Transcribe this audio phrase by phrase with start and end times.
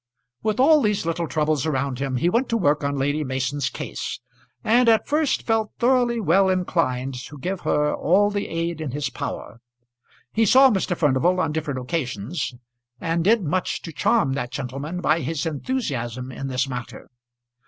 [0.41, 4.19] With all these little troubles around him he went to work on Lady Mason's case,
[4.63, 9.11] and at first felt thoroughly well inclined to give her all the aid in his
[9.11, 9.59] power.
[10.33, 10.97] He saw Mr.
[10.97, 12.55] Furnival on different occasions,
[12.99, 17.07] and did much to charm that gentleman by his enthusiasm in this matter.